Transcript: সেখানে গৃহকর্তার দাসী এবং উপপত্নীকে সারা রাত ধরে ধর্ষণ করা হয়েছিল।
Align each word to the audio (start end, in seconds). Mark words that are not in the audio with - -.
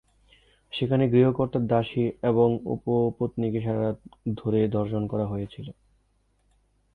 সেখানে 0.73 1.03
গৃহকর্তার 1.09 1.63
দাসী 1.67 2.01
এবং 2.23 2.47
উপপত্নীকে 2.75 3.59
সারা 3.61 3.81
রাত 3.81 3.97
ধরে 4.37 4.59
ধর্ষণ 4.75 5.03
করা 5.07 5.25
হয়েছিল। 5.27 5.67